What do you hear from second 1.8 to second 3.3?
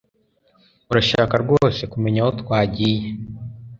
kumenya aho twagiye